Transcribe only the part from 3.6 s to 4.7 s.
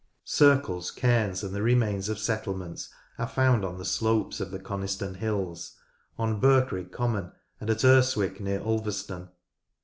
on the slopes of the